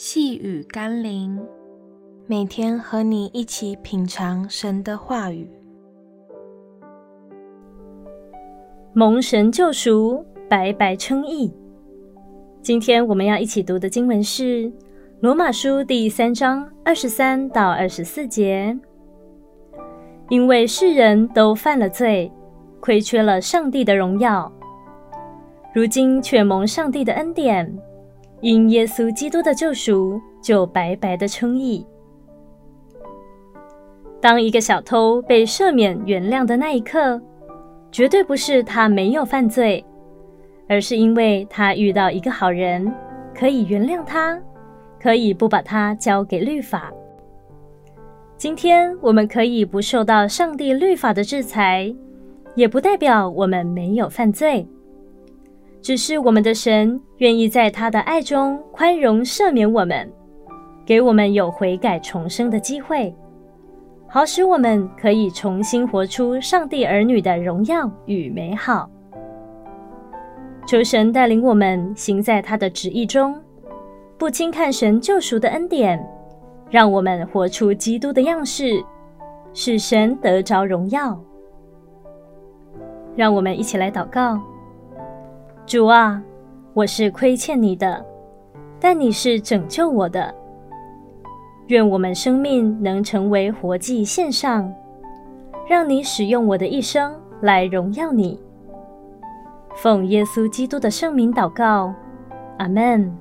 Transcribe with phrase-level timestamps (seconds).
[0.00, 1.44] 细雨甘霖，
[2.28, 5.50] 每天和你一起品尝神的话语，
[8.92, 11.52] 蒙神救赎，白白称义。
[12.62, 14.66] 今天我们要一起读的经文是
[15.18, 18.78] 《罗马书》第三章二十三到二十四节。
[20.28, 22.30] 因为世人都犯了罪，
[22.78, 24.52] 亏缺了上帝的荣耀，
[25.74, 27.76] 如今却蒙上帝的恩典。
[28.40, 31.86] 因耶稣基督的救赎，就白白的称义。
[34.20, 37.20] 当一个小偷被赦免原谅的那一刻，
[37.90, 39.84] 绝对不是他没有犯罪，
[40.68, 42.92] 而是因为他遇到一个好人，
[43.34, 44.40] 可以原谅他，
[45.00, 46.92] 可以不把他交给律法。
[48.36, 51.92] 今天我们可以不受到上帝律法的制裁，
[52.54, 54.64] 也不代表我们没有犯罪。
[55.80, 60.10] 只是我们的神愿意在他的爱中宽容赦免我们，
[60.84, 63.14] 给我们有悔改重生的机会，
[64.06, 68.90] 好使我们可以重新活出上帝儿女的荣耀与美好。
[70.66, 73.40] 求神带领我们行在他的旨意中，
[74.18, 76.04] 不轻看神救赎的恩典，
[76.68, 78.84] 让我们活出基督的样式，
[79.54, 81.18] 使神得着荣耀。
[83.16, 84.38] 让我们一起来祷告。
[85.68, 86.22] 主啊，
[86.72, 88.02] 我是亏欠你的，
[88.80, 90.34] 但你是拯救我的。
[91.66, 94.72] 愿我们生命能成为活祭献上，
[95.68, 98.40] 让你使用我的一生来荣耀你。
[99.76, 101.92] 奉耶稣基督的圣名祷告，
[102.56, 103.14] 阿门。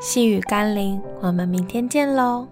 [0.00, 2.48] 细雨甘霖，我们明天见喽。